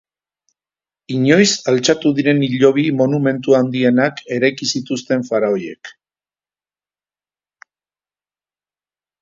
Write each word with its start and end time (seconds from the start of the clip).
Inoiz 1.15 1.49
altxatu 1.73 2.11
diren 2.19 2.41
hilobi 2.47 2.85
monumentu 3.03 3.55
handienak 3.59 4.23
eraiki 4.37 4.69
zituzten 4.77 5.29
faraoiek. 5.29 5.95